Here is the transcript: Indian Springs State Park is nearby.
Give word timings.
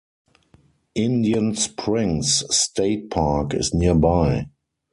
Indian 0.95 1.53
Springs 1.53 2.43
State 2.49 3.11
Park 3.11 3.53
is 3.53 3.71
nearby. 3.71 4.47